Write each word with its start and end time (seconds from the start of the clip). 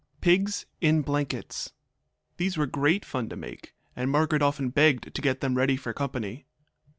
Pigs 0.19 0.65
in 0.79 1.03
Blankets 1.03 1.73
These 2.37 2.57
were 2.57 2.65
great 2.65 3.05
fun 3.05 3.29
to 3.29 3.35
make, 3.35 3.75
and 3.95 4.09
Margaret 4.09 4.41
often 4.41 4.69
begged 4.69 5.13
to 5.13 5.21
get 5.21 5.41
them 5.41 5.55
ready 5.55 5.77
for 5.77 5.93
company. 5.93 6.47